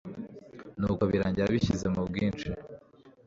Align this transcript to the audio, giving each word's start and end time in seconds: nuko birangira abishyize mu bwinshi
nuko 0.79 1.03
birangira 1.11 1.45
abishyize 1.47 1.85
mu 1.93 2.01
bwinshi 2.09 2.47